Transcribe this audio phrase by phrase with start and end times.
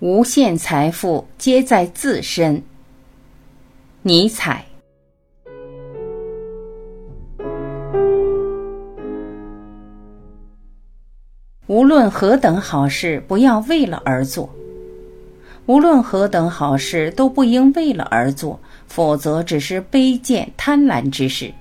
[0.00, 2.62] 无限财富皆在自身。
[4.02, 4.64] 尼采。
[11.66, 14.48] 无论何等好事，不要为了而做；
[15.66, 21.52] 无论何等好事，都不应为了而做，否则只是卑贱贪婪之事。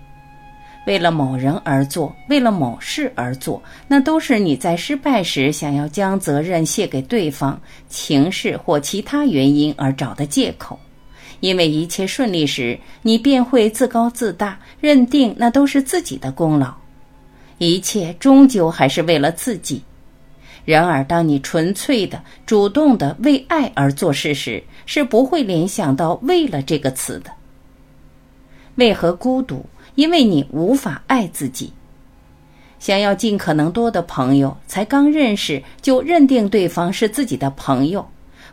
[0.88, 7.60] 为了某人而做，为了某事而做，那都是你在失败时想要将责任卸给对方、
[7.90, 10.80] 情势或其他原因而找的借口。
[11.42, 16.74] 因为一切顺利时，你便会自高自大，认定那都是自己的功劳。
[17.58, 19.84] 一切终究还是为了自己。
[20.64, 27.32] 然而，当你纯粹的、主动的为爱而做事时，是不会联想到“为了”这个词的。
[28.76, 29.66] 为何孤独？
[29.98, 31.74] 因为你无法爱自己，
[32.78, 38.08] 想要尽可能多的朋友，才刚认识就认定对方是自己的朋友，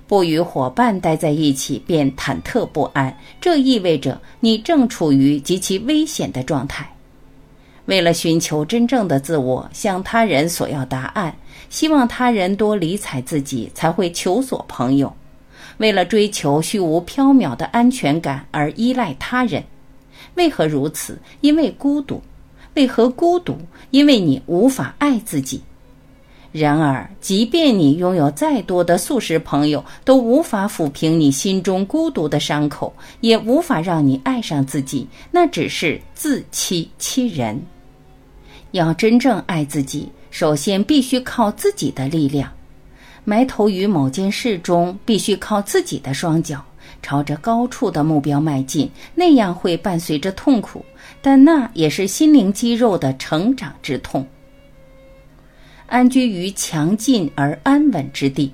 [0.07, 6.91] 不与伙伴待在一起便忐忑不安，这意味着你正处于极其危险的状态。
[7.85, 11.37] 为了寻求真正的自我，向他人索要答案，
[11.69, 15.09] 希望他人多理睬自己，才会求索朋友；
[15.77, 19.63] 为了追求虚无缥缈的安全感而依赖他人。
[20.35, 21.19] 为何如此？
[21.41, 22.23] 因为孤独。
[22.75, 23.57] 为何孤独？
[23.91, 25.63] 因为你无法爱自己。
[26.51, 35.07] 然而，即便你拥有再多的素食朋友，都无法抚平你心中孤独的伤口，也无法让你爱上自己。
[35.33, 37.61] 那只是自欺欺人。
[38.71, 42.53] 要真正爱自己，首先必须靠自己的力量。
[43.25, 46.65] 埋头于某件事中，必须靠自己的双脚。
[47.05, 50.83] 朝着高处的目标迈进，那样会伴随着痛苦，
[51.21, 54.27] 但那也是心灵肌肉的成长之痛。
[55.85, 58.51] 安居于强劲而安稳之地，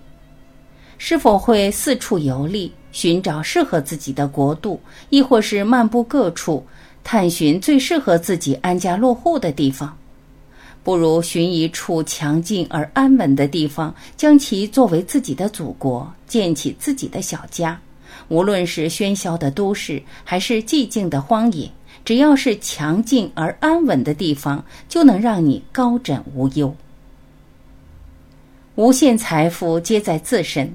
[0.99, 6.67] 是否会四处游历，寻找适合自己的国度，亦或是漫步各处，
[7.05, 9.97] 探寻最适合自己安家落户的地方？
[10.83, 17.81] 不如寻一处强劲而安稳的地方，将其作为自己的祖国，建起自己的小家。
[18.31, 21.69] 无论是喧嚣的都市，还是寂静的荒野，
[22.05, 26.75] 只要是强劲而安稳的地方，就能让你高枕无忧。
[28.77, 30.73] 无限财富皆在自身。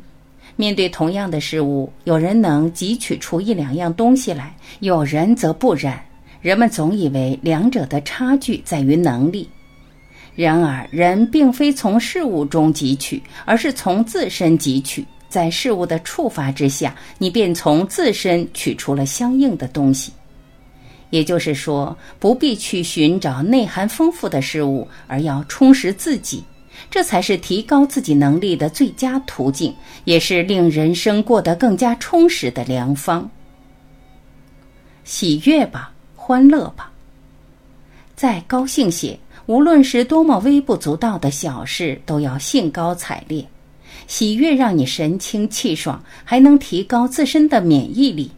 [0.58, 6.00] 面对同样的事物，有人能汲取出一两样东西来，有人则不然。
[6.42, 9.50] 人们总以为两者的差距在于能力，
[10.36, 15.06] 然而人并非从事物中汲取，而是从自身汲取。
[15.36, 20.14] 在事物的触发之下，你便从自身取出了相应的东西。
[21.10, 26.42] 也就是说，不必去寻找内涵丰富的事物，而要充实自己，
[26.90, 29.76] 这才是提高自己能力的最佳途径，
[30.06, 33.30] 也是令人生过得更加充实的良方。
[35.04, 36.90] 喜悦吧，欢乐吧，
[38.16, 43.46] 再高兴些，无论是多么微不足道的小事，都要兴高采烈。
[44.08, 48.32] 喜悦让你神清气爽，还能提高自身的免疫力。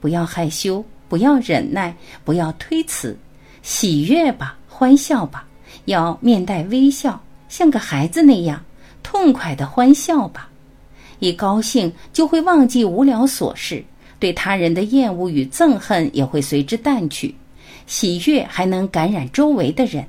[0.00, 3.18] 不要害羞，不要忍耐，不要推辞，
[3.62, 5.46] 喜悦吧，欢笑吧，
[5.86, 8.62] 要面带微笑，像个孩子那样
[9.02, 10.50] 痛快的欢笑吧。
[11.18, 13.82] 一高兴就会忘记无聊琐事，
[14.18, 17.34] 对他人的厌恶与憎恨也会随之淡去。
[17.86, 20.04] 喜悦还能感染周围的人。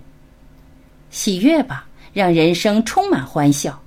[1.09, 3.81] 喜悦吧，让人生充满欢笑。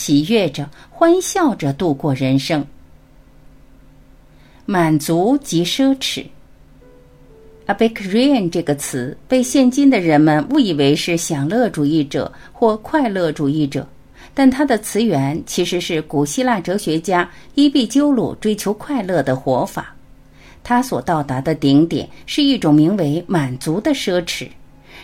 [0.00, 2.66] 喜悦着，欢笑着度过人生。
[4.64, 6.24] 满足即奢侈。
[7.66, 13.86] a b i c r i a n 这个词被现今的人们误以为是享乐主义者或快乐主义者，
[14.32, 19.94] 但它的词源其实是古希腊哲学家伊壁鸠鲁追求快乐的活法。
[20.64, 24.48] 他所到达的顶点是一种名为满足的奢侈。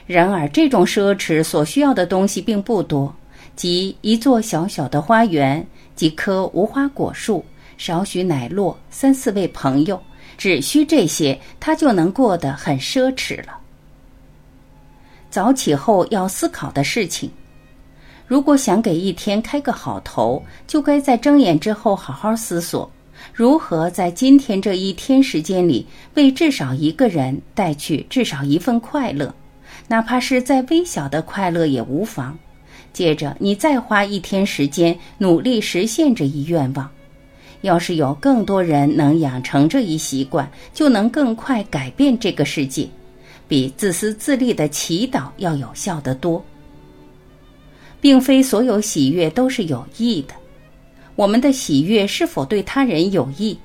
[0.07, 3.15] 然而，这种奢侈所需要的东西并不多。
[3.57, 7.43] 即一座小小的花园，几棵无花果树，
[7.79, 10.01] 少许奶酪，三四位朋友，
[10.37, 13.59] 只需这些，他就能过得很奢侈了。
[15.31, 17.31] 早起后要思考的事情，
[18.27, 22.91] 如果想给一天开个好头，就该在睁眼之后好好思索，
[23.33, 29.35] 如何在今天这一天时间里，为至少一个人带去至少一份快乐，
[29.89, 32.39] 哪怕是再微小的快乐也无妨。
[32.97, 36.91] 接着，你再花一天时间努力实现这一愿望。
[37.61, 42.89] 要是有更多人能养成这一习惯，就能更快改变这个世界，
[43.47, 46.43] 比自私自利的祈祷要有效得多。
[48.01, 50.33] 并非所有喜悦都是有益的，
[51.17, 53.59] 我们的喜悦是否对他人有益？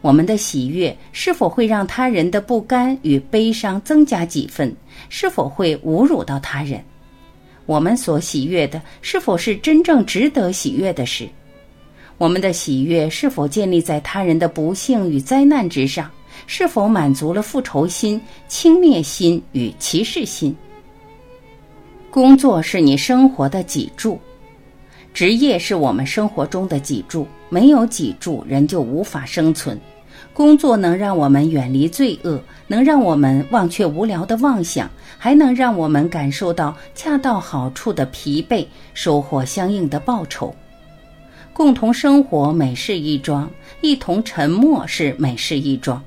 [0.00, 4.74] 我们的喜悦是否会让他人的不甘与悲伤增加几分？
[5.10, 6.82] 是否会侮辱到他人？
[7.66, 11.28] 我们所喜悦的是否是真正值得喜悦的事？
[12.18, 16.10] 我们的喜悦是否建立在他人的不幸与灾难之上？
[16.46, 20.54] 是否满足了复仇心、轻蔑心与歧视心？
[22.10, 24.18] 工作是你生活的脊柱，
[25.14, 27.26] 职业是我们生活中的脊柱。
[27.48, 29.78] 没有脊柱，人就无法生存。
[30.34, 40.54] 工作能让我们远离罪恶，能让我们忘却无聊的妄想，还能让我们感受到恰到好处的疲惫，收获相应的报酬。
[41.52, 43.50] 共同生活美事一桩，
[43.82, 46.02] 一同沉默是美事一桩，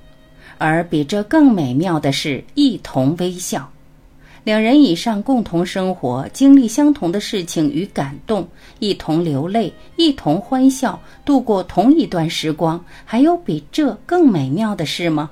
[0.57, 3.69] 而比这更美妙的是一同微笑。
[4.45, 8.47] 两人以上共同生活，经历相同的事情与感动，
[8.77, 15.31] 一同流泪，一同欢笑，度过同一段时光，还有比这更美妙的事吗？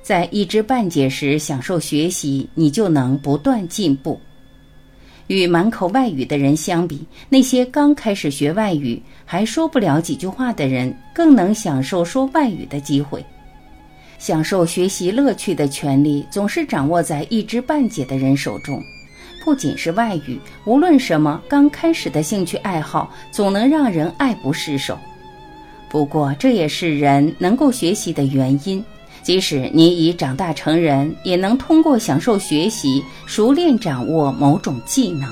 [0.00, 4.20] 在一知半解时享受学习，你就能不断进步。
[5.26, 13.24] 与满口外语的人相比，那些刚开始学外语还说不了几句话的人，更能享受说外语的机会。
[14.20, 18.80] 享受学习乐趣的权利总是掌握在一知半解的人手中。
[19.42, 24.96] 不仅是外语，无论什么刚开始的兴趣爱好，总能让人爱不释手。
[25.88, 28.84] 不过，这也是人能够学习的原因。
[29.22, 35.28] 即使你已长大成人，也能通过享受学习，熟练掌握某种技能。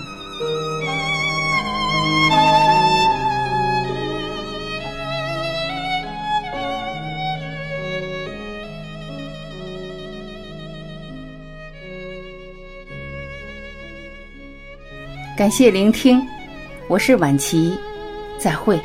[15.38, 16.20] 感谢聆听，
[16.88, 17.78] 我是晚琪，
[18.40, 18.76] 再会。